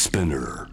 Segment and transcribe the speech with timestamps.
[0.00, 0.66] Spinner.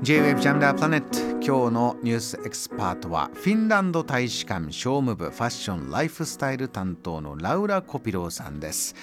[0.00, 8.94] J-Wave ジャムダープラネット今日のニュースエキスパートはフィンランド大使館商務部ファッションライフスタイル担当のラウラ・コピローさんです。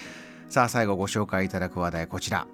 [0.50, 2.48] さあ最後ご紹介いただく話題こちら。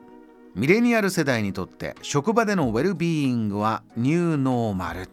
[0.54, 5.08] ミレニアル世代にとって職場でのウェルビーイングはニューノーマル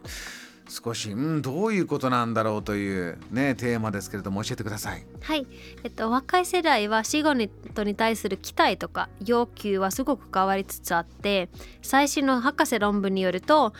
[0.73, 5.05] 少し、うん、どういうことなんだろうという、ね、テーマですけれども教えてください。
[5.21, 5.47] はい、
[5.85, 7.51] えっと、若い世代は死後に
[7.85, 11.49] に対する期待とか要求はすごく変わりつつあって
[11.83, 13.73] 最新の博士論文によると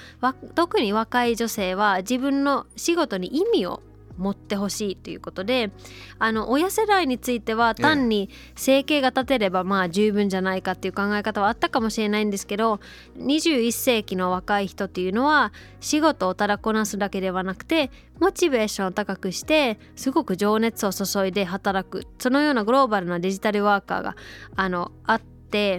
[0.55, 3.81] 特に若い女性は自分の仕事に意味を
[4.19, 5.71] 持ってほしいということで
[6.19, 12.81] あの親世代については単に生計が立てればまあ十分じゃないかっていう考え方はあったかもしれないんですけど
[13.19, 17.91] 21世紀の若い人っていうのは仕事をただこなすだけではなくて
[18.21, 24.17] モチベーションを高くしてすごく情熱を注いで働くそのようなグローバルなデジタルワーカーが
[24.57, 25.32] あのあって。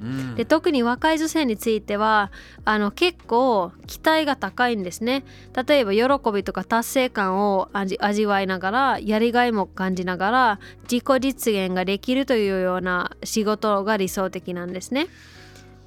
[0.03, 2.31] うん、で特に若い女性については
[2.65, 5.23] あの結構期待が高いんですね。
[5.67, 15.07] 例えば喜びとか達成感を味わいながらやりがいも感じながら自己実現ができるというような仕事が理想的なんですね。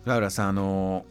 [0.05, 1.05] ラウラさんあの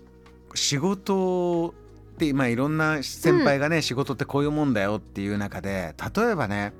[0.53, 1.73] 仕事
[2.15, 6.73] ってまあいろんな先輩がね、うん、仕事ってこういうもんだよっていう中で例えばね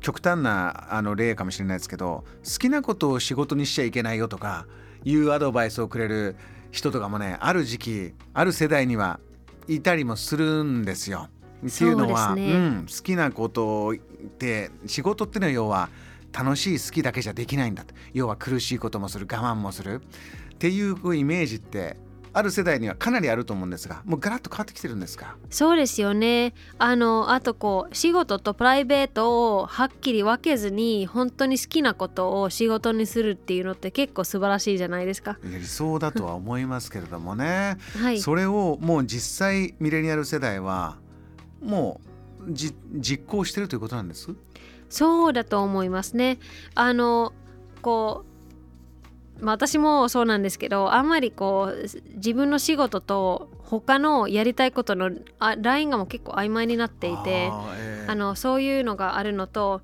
[0.00, 4.66] 極端なあの例かもしれないですけど好きなことを仕事にしちゃいけないよとか
[5.04, 6.36] いうアドバイスをくれる
[6.70, 9.20] 人とかもねある時期ある世代には
[9.68, 11.28] いたりもするんですよ。
[11.66, 13.96] っていうのは、ね、うん、好きなことっ
[14.38, 15.88] て仕事っていうのは要は
[16.32, 20.00] 楽しい好きだけじゃできないんだ要は苦しいこともする我慢もする。
[20.54, 21.96] っていうイメージって
[22.38, 25.36] ある世代にはかなりあると思うんですがもうガラッと変わってきてるんですか？
[25.50, 26.54] そうですよね。
[26.78, 35.38] あのあとこう仕事とプライベートをはっきり分けずに本当に好きなことを仕事にするっていうのって結構素晴らしいじゃないですか。
[35.42, 40.96] 理想だとは思いますけれどもね、はい、それをもう実際ミレニアル世代は
[41.60, 42.00] も
[42.46, 42.78] う実
[43.26, 44.28] 行してるということなんです？
[44.88, 46.38] そうだと思いますね。
[46.74, 47.32] あの
[47.82, 48.27] こう
[49.40, 59.82] まあ、私もそうなんですけどあんまりこう自分の仕事と他のやりたいことのあラインがもう結構曖昧になっていてあ、えー、あのそういうのがあるのと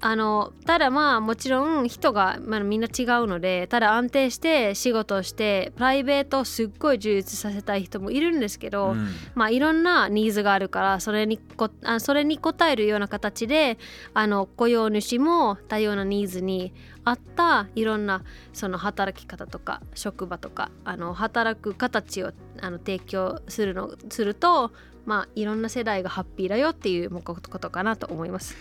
[0.00, 13.78] あのただまあもちろん人が、まあ、みんな違うのでただ安定して仕事をしてプライベートをすっごい充実させたい人もいるんですけど、うん、まあいろんなニーズがあるからそれにこあそれに応えるような形で
[14.14, 16.72] あの雇用主も多様なニーズに
[17.04, 24.72] 合ったいろんなその働き方とか職場とかあの働く形をあの提供するのすると
[25.04, 28.56] まあいろんな世代がハッピーだよっていうことかなと思います。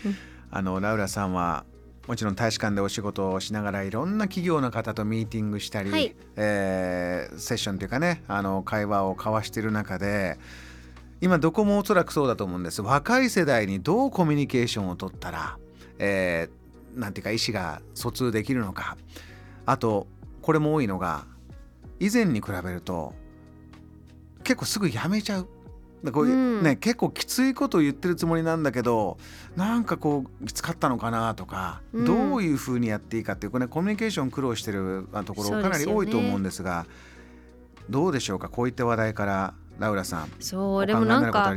[0.52, 1.66] あのラウラさんは
[2.08, 10.38] もちろん大使館でお仕事をしながらいろんな企業の方とミーティングしたり、はい、えー、セッションというかねあの会話を交わしている中で
[11.22, 12.82] 今どこもおそらくそうだと思うんです。
[12.82, 15.58] 若い世代にどうコミュニケーションを取ったら、
[15.98, 18.98] えー、なんていうか意思が疎通できるのか。
[19.66, 20.08] あと
[20.42, 21.26] これも多いのが
[22.00, 23.14] 以前に比べると
[24.44, 25.48] 結構すぐ辞めちゃう
[26.12, 29.18] こういう、ね、結構きついことを言ってるつもりなんだけど
[29.56, 36.90] なんかこうきつかったのかなとか、うん、どういうふうにやっていいかっていうこれ、ね、コミュニケーション苦労してるところかなり多いと思うんですが、ね、
[37.90, 40.32] どうでしょうかこういった話題からラウラさん。
[40.40, 41.54] そうでもなんか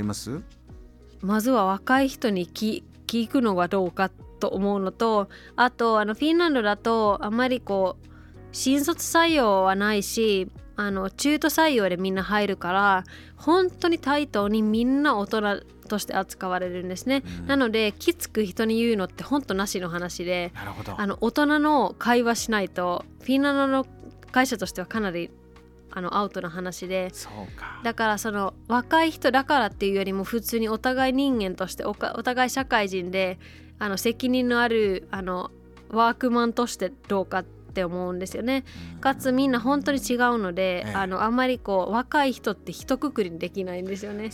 [1.21, 8.09] まずは若い人に聞聞くのはどうかと思うのとあとあのフィンランドだとあまりこう
[8.53, 10.49] 新卒採用はないし
[10.79, 13.05] あの中途採用でみんな入るから
[13.37, 20.53] 本当に対等にみんな大人として扱われるんですね、うん、なのできつく人に言うのって本当なしの話で
[20.97, 23.87] あの大人の会話しないとフィンランドの
[24.31, 25.31] 会社としてはかなり
[25.91, 27.11] あのアウトな話で。
[27.83, 33.39] だからその若い人だからっていうよりも普通にお互い人間としてお互い社会人で
[33.81, 35.51] あの責任のあるあの
[35.91, 38.65] ワークマンとしてどうかってって思うんですよね。
[39.01, 44.31] かつみんな本当に違うので、あのあんまりこう若い人って一括りにできないんですよね。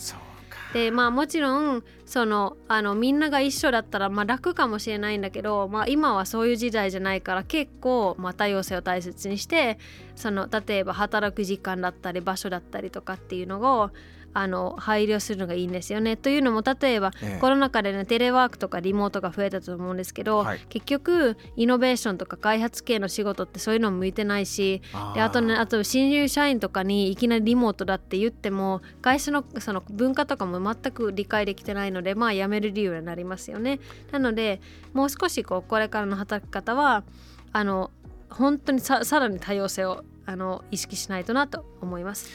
[0.73, 9.77] でまあもちろんそのあのみんなが一緒だったらまあ楽かもしれないんだけど、まあ、今はそういう時代じゃないから結構まあ多様性を大切にして
[10.15, 13.91] その例えば働く時間だったり場所だったりとかっていうのを
[14.35, 16.17] あの配慮するのがいいんですよね。
[16.17, 24.81] というのも例えば、ええ、コロナ禍で、ね、テレワークとかリモートが増えたと思うんですけど、はい、結局イノベーションとか開発系の仕事ってそういうのも向いてないし
[25.13, 33.79] であとねあと新入社員とかにいきなりリモートだって言っても会社のその文化とかも全く理解できてないのでまあ辞める理由になりますよね。
[34.11, 34.59] なので
[34.91, 37.05] もう少しこうこれからの働き方は
[37.53, 37.89] あの
[38.29, 42.29] 本当にさらに多様性をあの意識しないとなと思います。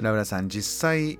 [0.00, 1.18] ラブラさん実際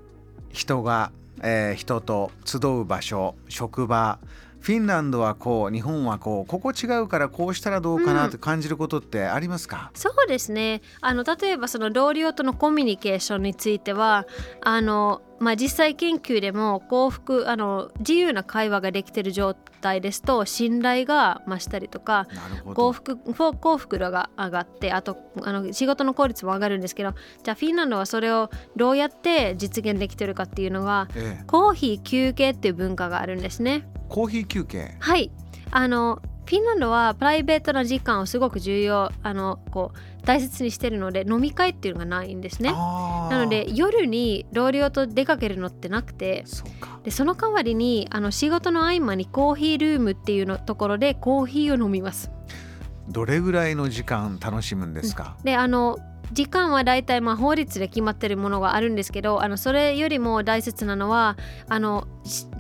[0.52, 1.10] 人が、
[1.43, 4.19] えー、人と集う場所職場
[4.62, 10.82] フィンランドはこう日本はこうここ違うからこうしたらどうかなって感じることってありますか、うん、そうですね。
[11.00, 14.25] あの例えばその同僚とのコミュニケーションについては
[14.61, 22.29] あのまあ、実際研究でも幸福あの自由な会話ができている状態ですと信頼が増したりとか
[22.75, 33.88] 幸福幸福度が上がってあとあの仕事の効率も上がるんですけどじゃあフィンランドはそれをどうやって実現できてるかっていうのが、ええ、コーヒー休憩っていう文化があるんですね。
[34.12, 34.94] コーヒー休憩。
[35.00, 35.31] はい。
[35.70, 42.73] あのフィンランドはプライベートな時間をすごく重要あのこう大切にしてるので飲み会っていうのがないんですね。
[42.73, 46.44] なので夜に同僚と出かけるのってなくて
[47.05, 52.31] でその代わりにあの仕事の合間にコーヒールームっていうのところでコーヒーを飲みます。
[53.09, 55.99] どれぐらいの時間楽しむんですか、であの
[56.32, 61.37] 時間は大体まあ法律で決まってるものがあるんですけどあのそれよりも大切なのは
[61.69, 62.06] あの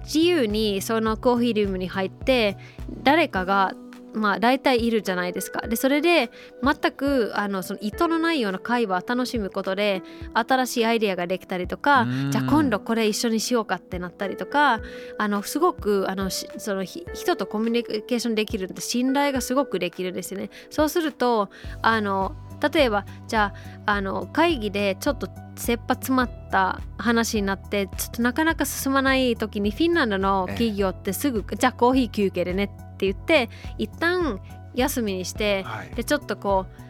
[0.04, 2.56] 自由にそのコーヒールームに入って
[3.02, 3.74] 誰かが
[4.14, 5.66] まあ大体いるじゃないですか。
[5.66, 6.30] でそれで
[6.62, 10.02] 全くあのその意図のないような会話を楽しむことで
[10.34, 14.80] 新しいアイデアができたりとかじゃあ今度これ一緒にしようかってなったりとか
[15.18, 20.50] あのすごくあのその人とコミュニケーションできるって信頼がすごくできるんですよね。
[20.70, 21.48] そうすると
[21.80, 22.34] あの
[22.70, 23.52] 例えばじゃ
[23.86, 34.40] ああの会議でちょっと切羽詰まった話になってちょっとなかなか進まない時にフィンランドの企業ってすぐ、じゃあコーヒー休憩でねって言って一旦
[34.74, 36.82] 休みにして、はい、でちょっとこう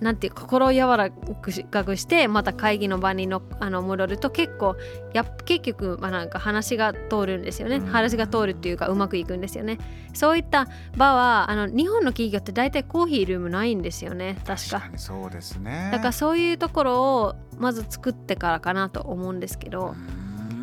[0.00, 4.76] なんていう心を柔らかくしてまた会議の場にのあの戻ると結構
[5.12, 9.78] や結局、まあ、なんか話が通るんですよね、話が通るっていうかうまくいくんですよね。
[10.14, 10.66] そういった
[10.96, 14.38] 場はあの日本の企業って大体コーヒールームないんですよね。
[14.46, 14.90] 確か。
[14.96, 19.94] そうですねだからそういうところをまず作ってからかなと思うんですけど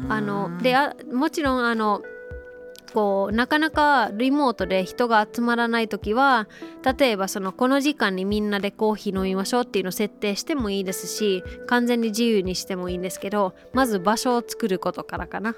[0.09, 2.01] あのであもちろんあの
[2.93, 6.47] こうなかなかリモートで人が集まらない時は
[6.97, 15.55] 例えばそのこの時間にみんなでコーヒー飲みましょうっていうのを設定してもいいですし完全に自由にしてもいいんですけどまず場所を作ることからかな。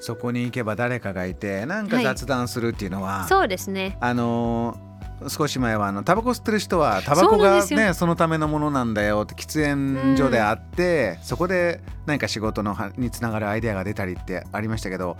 [0.00, 3.98] そこに行けば誰かがいてなんか雑談するっていうのは、はい、そうですね。
[4.00, 4.78] あの
[5.26, 15.16] 少し前はあのタバコ吸ってる人はタバコがねそのためのものなんだよって喫煙所であって、うん、そこで何か仕事のにつながるアイデアが出たりってありましたけど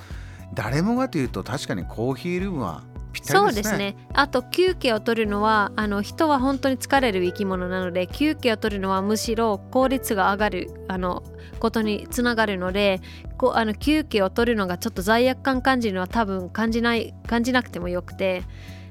[0.54, 2.82] 誰もがというと確かにコーヒールームは
[3.22, 3.96] そうですね。
[4.12, 11.22] あと休憩を取るのはあの人は本当に疲れる生き物なので休憩を取るのはむしろ効率が上がるあの
[11.58, 13.00] ことにつながるので
[13.36, 18.42] こあの休憩を取るのがちょっと罪悪感感じるのは多分感じない感じなくてもよくて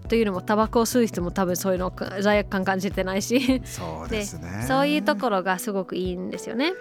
[0.10, 3.62] というのもタバコを吸う人も多分そういうの罪悪感感じてないし。
[3.66, 4.64] そうですね。
[4.68, 6.72] そういうところがすごくいいんですよね。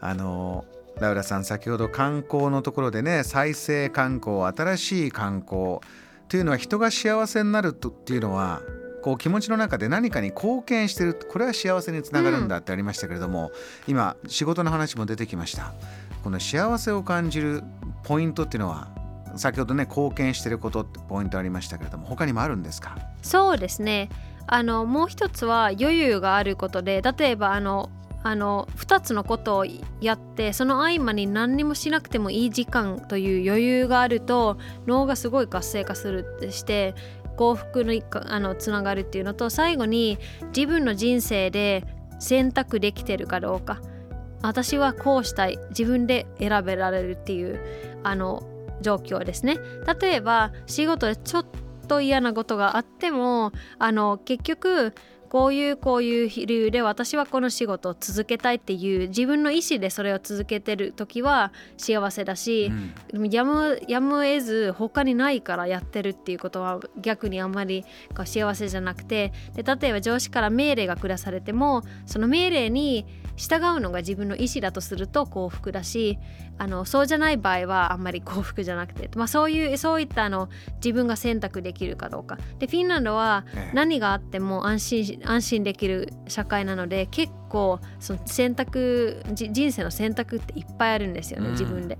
[0.00, 0.64] あの
[0.98, 5.78] ラウラさん先ほど観光のところでね再生観光新しい観光
[6.28, 8.60] というのは人が幸せになるとっていうのは
[9.02, 15.72] こう気持ちの中で何かに貢献してるこれは幸せにつながるんだってありましたけれども、うん、今仕事の話も出てきました。
[16.22, 17.62] この幸せを感じる
[18.04, 18.88] ポイントっていうのは
[19.36, 22.98] 先ほどね貢献してることってポイントありましたけれども他にもあるんですか？
[23.22, 24.10] そうですね。
[24.46, 27.88] あのもう一つは余裕があることで例えばあの
[28.22, 29.66] あの2つのことを
[30.00, 36.94] やってその合間に何にもしなくてもいい時間という余裕があると脳がすごい活性化するってして
[37.36, 37.94] 幸福の
[38.26, 40.18] あのつながるっていうのと最後に
[40.54, 41.86] 自分の人生で
[42.18, 43.80] 選択できてるかどうか。
[44.42, 45.58] 私はこうしたい。
[45.70, 47.60] 自分で選べられるっていう
[48.02, 48.42] あの
[48.82, 49.58] 状況ですね。
[50.00, 51.46] 例えば仕事でちょっ
[51.88, 54.94] と嫌なことがあってもあの結局
[55.30, 62.72] こういうこういう理由で私はこの仕事を続けたいっていう自分の意思でそれを続けてる時は幸せだし、
[63.12, 67.84] うん、やむやむ得ず他にないからやってるっていうことは逆にあんまり
[68.24, 73.06] 幸せじゃなくてで例えば上司から命令が下されてもその命令に
[73.36, 76.18] 従うのが自分の意思だとすると幸福だし
[76.58, 82.36] あのそうじゃない場合はあんまり幸福じゃなくて、まあ、そういうそういったあの自分が選択できるかどうか。
[82.58, 91.98] でフィンランドは何があっても安心安心できる社会なので結構その選択人生の選択っていっぱいあるんですよね、自分で。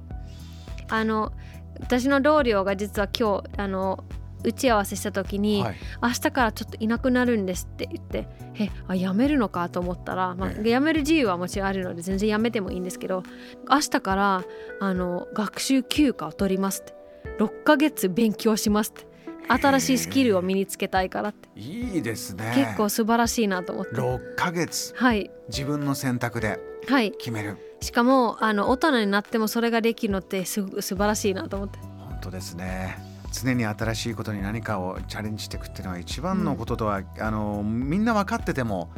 [0.88, 1.32] あの
[1.80, 4.04] 私の同僚が実は今日あの
[4.42, 8.26] 打ち合わせした時に、はい、明日からちょっといなくなるんですって言って
[8.58, 13.22] えあ辞めるのかと思ったら、まあ、辞める自由はもちろんあるので全然辞めてもいいんですけど
[13.68, 14.44] 明日から
[14.80, 17.00] あの学習休暇を取りますって。
[17.38, 19.06] 6ヶ月勉強しますって
[19.48, 21.48] 新しいスキルを身につけたいからって。
[21.58, 22.52] いいですね。
[22.54, 23.96] 結構素晴らしいなと思って。
[23.96, 24.94] 6ヶ月。
[24.96, 25.30] はい。
[25.48, 27.12] 自分の選択ではい。
[27.12, 31.78] 決める、しかもあの大人になってもそれができるのってす素晴らしいなと思って。
[31.78, 32.98] 本当ですね。
[33.32, 38.90] 常に新しいことに何かをチャレンジしていくっていうのは一番のこととは、あのみんな分かってても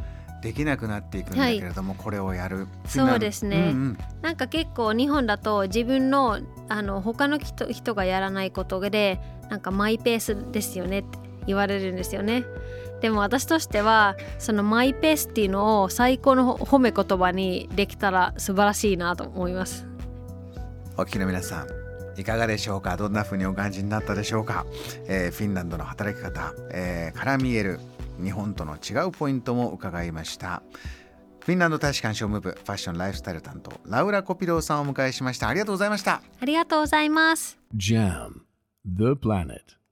[0.43, 2.67] できなくなっていくんだけれども、これをやる。
[2.85, 3.97] そうですね、うんうん。
[4.21, 9.19] なんか結構日本だと自分のあの他の人人がやらないことで
[9.49, 12.43] なんかマイペースですよねって言われるんですよね。
[13.01, 19.85] でも私としてはそのマイペースっていうのを最高の褒め言葉にできたら素晴らしいなと思います。
[20.97, 22.95] お聞きの皆さんいかがでしょうか？
[22.97, 24.65] どんな風にお感じになったでしょうか、
[25.07, 27.79] えーフィンランドの働き方、えーから見える
[28.21, 30.63] 日本との違うポイントも伺いました
[31.41, 37.59] フィンランド大使館商務部ファッションライフスタイル担当ラウラ・コピローさんをお迎えしましたありがとうございましたありがとうございます。
[37.75, 38.43] Jam,
[38.85, 39.82] the planet.